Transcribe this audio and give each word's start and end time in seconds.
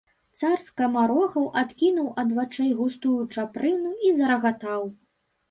Цар 0.39 0.61
скамарохаў 0.69 1.45
адкінуў 1.61 2.07
ад 2.23 2.33
вачэй 2.39 2.71
густую 2.81 3.15
чупрыну 3.37 3.95
і 4.09 4.13
зарагатаў. 4.19 4.81